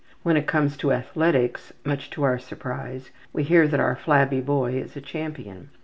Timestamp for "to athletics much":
0.77-2.09